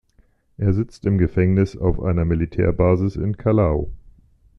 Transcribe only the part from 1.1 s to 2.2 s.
Gefängnis auf